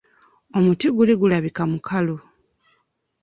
Omuti 0.57 0.87
guli 0.95 1.13
gulabika 1.19 1.63
mukalu. 1.71 2.15